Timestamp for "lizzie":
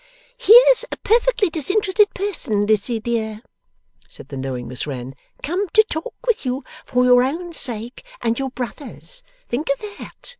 2.65-2.99